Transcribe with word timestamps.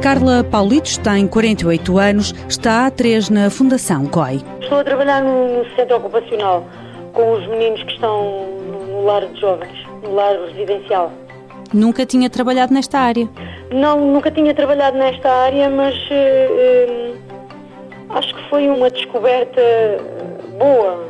Carla 0.00 0.42
Paulitos 0.42 0.96
tem 0.96 1.28
48 1.28 1.98
anos, 1.98 2.34
está 2.48 2.86
há 2.86 2.90
três 2.90 3.28
na 3.28 3.50
Fundação 3.50 4.06
COI. 4.06 4.40
Estou 4.62 4.78
a 4.78 4.84
trabalhar 4.84 5.22
no, 5.22 5.62
centro 5.76 5.96
ocupacional 5.98 6.66
com 7.12 7.32
os 7.32 7.46
meninos 7.48 7.82
que 7.82 7.92
estão 7.92 8.46
no, 8.88 9.04
lar 9.04 9.26
de 9.26 9.38
jovens, 9.38 9.86
no 10.02 10.14
lar 10.14 10.34
residencial. 10.46 11.12
Nunca 11.74 12.06
tinha 12.06 12.30
trabalhado 12.30 12.72
nesta 12.72 12.98
área? 12.98 13.28
Não, 13.70 14.00
nunca 14.00 14.30
tinha 14.30 14.54
trabalhado 14.54 14.96
nesta 14.96 15.28
área, 15.28 15.68
mas 15.68 15.94
uh, 15.94 17.12
uh, 17.12 18.16
acho 18.16 18.34
que 18.34 18.48
foi 18.48 18.70
uma 18.70 18.88
descoberta 18.88 19.60
boa. 20.58 21.04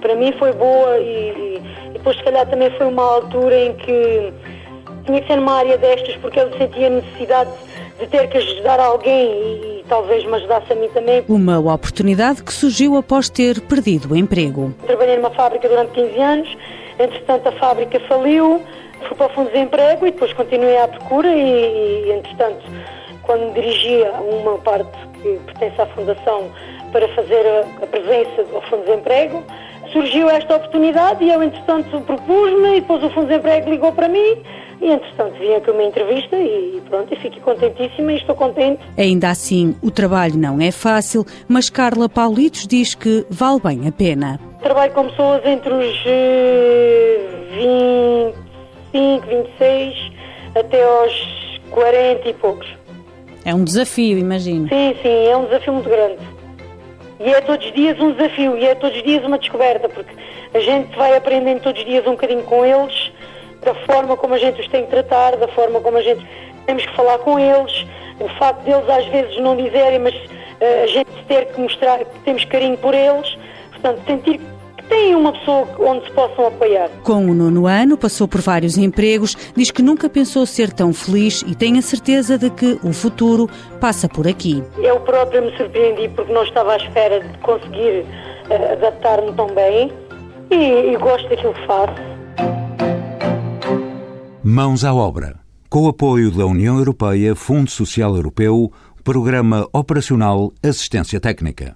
Para 0.00 0.16
mim 0.16 0.32
foi 0.36 0.52
boa 0.52 0.98
e, 0.98 1.62
e 1.90 1.92
depois 1.92 2.16
se 2.16 2.24
calhar 2.24 2.44
também 2.48 2.70
foi 2.72 2.86
uma 2.86 3.04
altura 3.04 3.56
em 3.56 3.74
que 3.74 4.32
tinha 5.04 5.20
que 5.20 5.28
ser 5.28 5.36
numa 5.36 5.58
área 5.58 5.78
destas 5.78 6.16
porque 6.16 6.40
eu 6.40 6.50
sentia 6.58 6.90
necessidade 6.90 7.50
de 7.98 8.06
ter 8.06 8.28
que 8.28 8.38
ajudar 8.38 8.78
alguém 8.80 9.30
e, 9.30 9.80
e 9.80 9.84
talvez 9.88 10.24
me 10.24 10.34
ajudasse 10.34 10.72
a 10.72 10.76
mim 10.76 10.88
também. 10.88 11.24
Uma 11.28 11.58
oportunidade 11.58 12.42
que 12.42 12.52
surgiu 12.52 12.96
após 12.96 13.28
ter 13.28 13.60
perdido 13.62 14.12
o 14.12 14.16
emprego. 14.16 14.74
Trabalhei 14.86 15.16
numa 15.16 15.30
fábrica 15.30 15.68
durante 15.68 15.92
15 15.92 16.18
anos, 16.20 16.58
entretanto 16.98 17.48
a 17.48 17.52
fábrica 17.52 17.98
faliu, 18.00 18.62
fui 19.06 19.16
para 19.16 19.26
o 19.26 19.30
Fundo 19.30 19.46
de 19.46 19.54
Desemprego 19.54 20.06
e 20.06 20.10
depois 20.10 20.32
continuei 20.32 20.78
à 20.78 20.88
procura 20.88 21.28
e, 21.28 22.06
e 22.06 22.12
entretanto, 22.12 22.64
quando 23.22 23.54
dirigia 23.54 24.12
uma 24.12 24.58
parte 24.58 24.96
que 25.22 25.38
pertence 25.46 25.80
à 25.80 25.86
Fundação 25.86 26.50
para 26.92 27.08
fazer 27.14 27.44
a, 27.46 27.60
a 27.82 27.86
presença 27.86 28.46
ao 28.54 28.62
Fundo 28.62 28.84
de 28.84 28.90
Desemprego, 28.90 29.42
surgiu 29.92 30.28
esta 30.30 30.56
oportunidade 30.56 31.24
e 31.24 31.30
eu, 31.30 31.42
entretanto, 31.42 32.00
propus-me 32.02 32.76
e 32.76 32.80
depois 32.80 33.02
o 33.02 33.10
Fundo 33.10 33.26
de 33.26 33.38
Desemprego 33.38 33.70
ligou 33.70 33.92
para 33.92 34.08
mim 34.08 34.42
e, 34.80 34.90
entretanto, 34.90 35.38
vim 35.38 35.54
aqui 35.54 35.70
uma 35.70 35.82
entrevista 35.82 36.36
e 36.36 36.82
pronto, 36.88 37.12
e 37.12 37.16
fiquei 37.16 37.40
contentíssima 37.40 38.12
e 38.12 38.16
estou 38.16 38.34
contente. 38.34 38.80
Ainda 38.96 39.30
assim, 39.30 39.74
o 39.82 39.90
trabalho 39.90 40.36
não 40.36 40.60
é 40.60 40.70
fácil, 40.70 41.24
mas 41.48 41.70
Carla 41.70 42.08
Paulitos 42.08 42.66
diz 42.66 42.94
que 42.94 43.24
vale 43.30 43.60
bem 43.60 43.88
a 43.88 43.92
pena. 43.92 44.38
Trabalho 44.62 44.92
com 44.92 45.08
pessoas 45.08 45.44
entre 45.46 45.72
os 45.72 45.96
uh, 46.04 47.26
25, 48.92 49.26
26 49.26 50.12
até 50.54 50.82
aos 50.82 51.60
40 51.70 52.28
e 52.28 52.34
poucos. 52.34 52.66
É 53.44 53.54
um 53.54 53.62
desafio, 53.62 54.18
imagino. 54.18 54.68
Sim, 54.68 54.96
sim, 55.02 55.26
é 55.28 55.36
um 55.36 55.44
desafio 55.44 55.72
muito 55.74 55.88
grande. 55.88 56.18
E 57.18 57.30
é 57.30 57.40
todos 57.40 57.66
os 57.66 57.72
dias 57.72 57.98
um 57.98 58.12
desafio, 58.12 58.58
e 58.58 58.66
é 58.66 58.74
todos 58.74 58.96
os 58.96 59.02
dias 59.02 59.24
uma 59.24 59.38
descoberta, 59.38 59.88
porque 59.88 60.14
a 60.52 60.60
gente 60.60 60.96
vai 60.96 61.16
aprendendo 61.16 61.60
todos 61.60 61.80
os 61.80 61.86
dias 61.86 62.06
um 62.06 62.12
bocadinho 62.12 62.42
com 62.42 62.64
eles 62.64 63.12
da 63.62 63.74
forma 63.74 64.16
como 64.16 64.34
a 64.34 64.38
gente 64.38 64.60
os 64.60 64.68
tem 64.68 64.84
que 64.84 64.90
tratar, 64.90 65.36
da 65.36 65.48
forma 65.48 65.80
como 65.80 65.96
a 65.96 66.02
gente 66.02 66.24
temos 66.66 66.84
que 66.84 66.94
falar 66.94 67.18
com 67.18 67.38
eles, 67.38 67.86
o 68.20 68.28
facto 68.38 68.62
deles 68.62 68.88
às 68.88 69.06
vezes 69.06 69.38
não 69.38 69.56
dizerem, 69.56 69.98
mas 69.98 70.14
uh, 70.14 70.84
a 70.84 70.86
gente 70.86 71.10
ter 71.26 71.46
que 71.46 71.60
mostrar 71.60 71.98
que 71.98 72.18
temos 72.20 72.44
carinho 72.44 72.76
por 72.78 72.94
eles, 72.94 73.36
portanto, 73.72 74.02
sentir 74.06 74.38
que 74.38 74.55
têm 74.88 75.14
uma 75.14 75.32
pessoa 75.32 75.68
onde 75.78 76.04
se 76.06 76.12
possam 76.12 76.46
apoiar. 76.46 76.90
Com 77.02 77.30
o 77.30 77.34
nono 77.34 77.66
ano, 77.66 77.96
passou 77.96 78.26
por 78.26 78.40
vários 78.40 78.76
empregos, 78.76 79.36
diz 79.56 79.70
que 79.70 79.82
nunca 79.82 80.08
pensou 80.08 80.46
ser 80.46 80.72
tão 80.72 80.92
feliz 80.92 81.42
e 81.46 81.54
tem 81.54 81.78
a 81.78 81.82
certeza 81.82 82.38
de 82.38 82.50
que 82.50 82.78
o 82.82 82.92
futuro 82.92 83.48
passa 83.80 84.08
por 84.08 84.26
aqui. 84.26 84.62
Eu 84.78 85.00
própria 85.00 85.40
me 85.40 85.56
surpreendi 85.56 86.08
porque 86.08 86.32
não 86.32 86.44
estava 86.44 86.74
à 86.74 86.76
espera 86.76 87.20
de 87.20 87.38
conseguir 87.38 88.04
uh, 88.50 88.72
adaptar-me 88.72 89.32
tão 89.32 89.46
bem 89.48 89.92
e, 90.50 90.92
e 90.92 90.96
gosto 90.96 91.28
daquilo 91.28 91.54
que 91.54 91.66
faço. 91.66 92.16
Mãos 94.42 94.84
à 94.84 94.94
obra. 94.94 95.40
Com 95.68 95.86
o 95.86 95.88
apoio 95.88 96.30
da 96.30 96.46
União 96.46 96.78
Europeia, 96.78 97.34
Fundo 97.34 97.68
Social 97.68 98.14
Europeu, 98.14 98.70
Programa 99.02 99.68
Operacional 99.72 100.52
Assistência 100.62 101.18
Técnica. 101.18 101.74